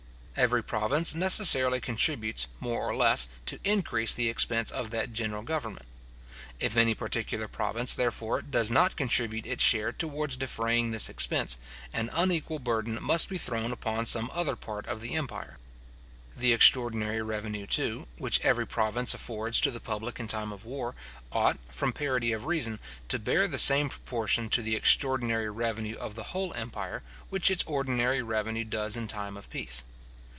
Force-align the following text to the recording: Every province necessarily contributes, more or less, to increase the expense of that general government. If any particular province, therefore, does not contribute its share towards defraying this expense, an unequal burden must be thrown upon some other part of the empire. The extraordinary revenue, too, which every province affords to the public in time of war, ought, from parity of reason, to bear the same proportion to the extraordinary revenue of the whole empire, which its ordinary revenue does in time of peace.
Every 0.37 0.63
province 0.63 1.13
necessarily 1.13 1.79
contributes, 1.81 2.47
more 2.61 2.87
or 2.87 2.95
less, 2.95 3.27
to 3.45 3.59
increase 3.65 4.13
the 4.13 4.29
expense 4.29 4.71
of 4.71 4.89
that 4.89 5.11
general 5.13 5.43
government. 5.43 5.85
If 6.59 6.77
any 6.77 6.95
particular 6.95 7.47
province, 7.49 7.93
therefore, 7.93 8.41
does 8.41 8.71
not 8.71 8.95
contribute 8.95 9.45
its 9.45 9.61
share 9.63 9.91
towards 9.91 10.37
defraying 10.37 10.89
this 10.91 11.09
expense, 11.09 11.57
an 11.93 12.09
unequal 12.13 12.59
burden 12.59 12.97
must 13.03 13.27
be 13.27 13.37
thrown 13.37 13.71
upon 13.73 14.05
some 14.07 14.31
other 14.33 14.55
part 14.55 14.87
of 14.87 15.01
the 15.01 15.13
empire. 15.15 15.57
The 16.35 16.53
extraordinary 16.53 17.21
revenue, 17.21 17.67
too, 17.67 18.07
which 18.17 18.39
every 18.39 18.65
province 18.65 19.13
affords 19.13 19.59
to 19.61 19.69
the 19.69 19.81
public 19.81 20.17
in 20.19 20.27
time 20.29 20.51
of 20.53 20.63
war, 20.65 20.95
ought, 21.31 21.59
from 21.69 21.93
parity 21.93 22.31
of 22.31 22.45
reason, 22.45 22.79
to 23.09 23.19
bear 23.19 23.47
the 23.49 23.59
same 23.59 23.89
proportion 23.89 24.49
to 24.51 24.61
the 24.63 24.77
extraordinary 24.77 25.51
revenue 25.51 25.97
of 25.97 26.15
the 26.15 26.23
whole 26.31 26.53
empire, 26.53 27.03
which 27.29 27.51
its 27.51 27.63
ordinary 27.67 28.21
revenue 28.23 28.63
does 28.63 28.95
in 28.97 29.07
time 29.09 29.35
of 29.37 29.49
peace. 29.49 29.83